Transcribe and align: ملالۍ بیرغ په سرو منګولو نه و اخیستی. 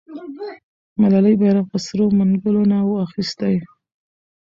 ملالۍ 0.99 1.35
بیرغ 1.39 1.65
په 1.71 1.77
سرو 1.85 2.05
منګولو 2.17 2.63
نه 2.71 2.77
و 2.87 2.91
اخیستی. 3.05 3.55